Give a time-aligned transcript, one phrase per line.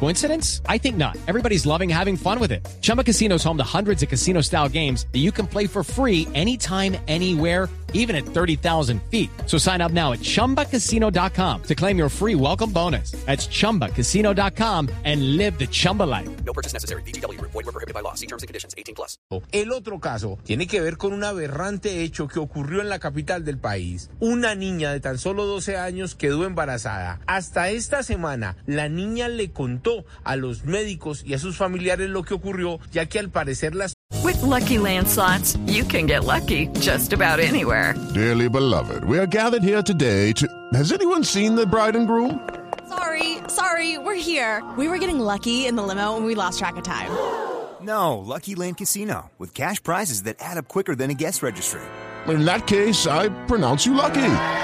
[0.00, 0.60] Coincidence?
[0.68, 1.16] I think not.
[1.26, 2.66] Everybody's loving having fun with it.
[2.82, 5.82] Chumba Casino is home to hundreds of casino style games that you can play for
[5.82, 9.30] free anytime, anywhere, even at 30,000 feet.
[9.46, 13.12] So sign up now at chumbacasino.com to claim your free welcome bonus.
[13.24, 16.28] That's chumbacasino.com and live the Chumba life.
[16.44, 17.02] No purchase necessary.
[17.02, 17.40] VGW.
[17.40, 18.14] Void were prohibited by law.
[18.14, 18.74] See terms and conditions.
[18.76, 19.18] 18 plus.
[19.52, 23.44] El otro caso tiene que ver con un aberrante hecho que ocurrió en la capital
[23.44, 24.10] del país.
[24.18, 27.20] Una niña de tan solo 12 años quedó embarazada.
[27.26, 29.83] Hasta esta semana, la niña le contó
[30.24, 33.92] a los médicos y a sus familiares lo que ocurrió, ya que al parecer las
[34.22, 37.94] With Lucky Land slots, you can get lucky just about anywhere.
[38.14, 40.46] Dearly beloved, we are gathered here today to.
[40.72, 42.40] Has anyone seen the bride and groom?
[42.88, 44.62] Sorry, sorry, we're here.
[44.78, 47.10] We were getting lucky in the limo and we lost track of time.
[47.82, 51.82] No, Lucky Land Casino, with cash prizes that add up quicker than a guest registry.
[52.26, 54.63] In that case, I pronounce you lucky.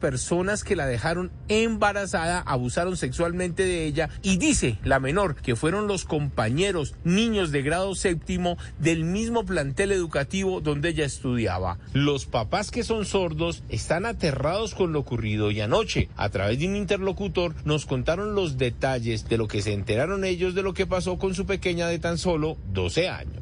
[0.00, 5.86] Personas que la dejaron embarazada abusaron sexualmente de ella y dice la menor que fueron
[5.86, 11.78] los compañeros niños de grado séptimo del mismo plantel educativo donde ella estudiaba.
[11.92, 16.66] Los papás que son sordos están aterrados con lo ocurrido y anoche a través de
[16.66, 20.86] un interlocutor nos contaron los detalles de lo que se enteraron ellos de lo que
[20.86, 23.40] pasó con su pequeña de tan solo 12 años.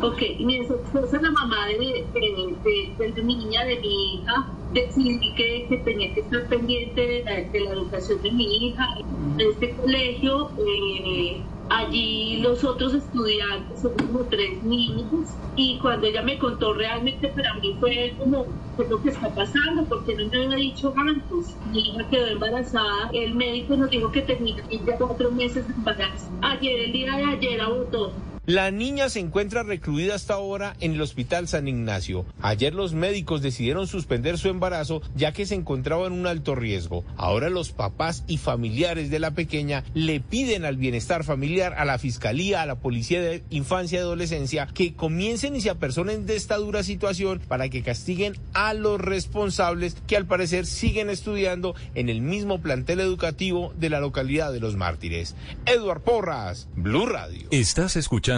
[0.00, 5.32] Ok, mi esposa, la mamá de, de, de, de mi niña, de mi hija, decidí
[5.34, 8.86] que, que tenía que estar pendiente de la, educación de mi hija.
[9.38, 16.22] En este colegio, eh, allí los otros estudiantes son como tres niños y cuando ella
[16.22, 20.28] me contó realmente para mí fue como qué es lo que está pasando porque no
[20.28, 21.56] me había dicho antes.
[21.72, 25.74] Mi hija quedó embarazada el médico nos dijo que tenía ya cuatro meses de
[26.42, 28.12] ayer el día de ayer abortó
[28.48, 32.24] La niña se encuentra recluida hasta ahora en el Hospital San Ignacio.
[32.40, 37.04] Ayer los médicos decidieron suspender su embarazo ya que se encontraba en un alto riesgo.
[37.18, 41.98] Ahora los papás y familiares de la pequeña le piden al bienestar familiar, a la
[41.98, 46.56] Fiscalía, a la Policía de Infancia y Adolescencia que comiencen y se apersonen de esta
[46.56, 52.22] dura situación para que castiguen a los responsables que al parecer siguen estudiando en el
[52.22, 55.34] mismo plantel educativo de la localidad de Los Mártires.
[55.66, 57.48] Eduard Porras, Blue Radio.
[57.50, 58.37] Estás escuchando